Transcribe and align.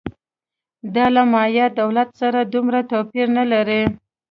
دا 0.95 1.05
له 1.15 1.23
مایا 1.33 1.65
دولت 1.79 2.09
سره 2.21 2.39
دومره 2.53 2.79
توپیر 2.91 3.27
نه 3.37 3.45
لري 3.51 3.81